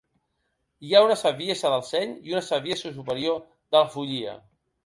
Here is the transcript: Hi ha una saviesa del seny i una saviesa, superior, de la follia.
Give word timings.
Hi 0.87 0.95
ha 0.95 1.01
una 1.07 1.17
saviesa 1.19 1.71
del 1.73 1.85
seny 1.89 2.17
i 2.31 2.35
una 2.39 2.43
saviesa, 2.49 2.93
superior, 2.99 3.41
de 3.77 3.83
la 3.83 3.87
follia. 3.99 4.39